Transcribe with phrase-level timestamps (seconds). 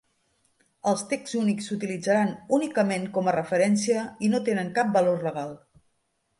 [0.91, 5.57] Els texts únics s'utilitzaran únicament com a referència i no tenen cap valor legal.